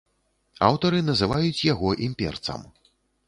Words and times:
Аўтары 0.67 1.01
называюць 1.09 1.63
яго 1.73 1.93
імперцам. 2.09 2.65